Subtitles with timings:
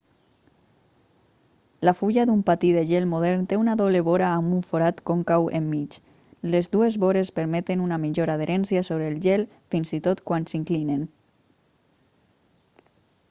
[1.87, 5.45] la fulla d'un patí de gel modern té una doble vora amb un forat còncau
[5.59, 5.97] enmig
[6.55, 9.45] les dues vores permeten una millor adherència sobre el gel
[9.75, 11.05] fins i tot quan s'inclinen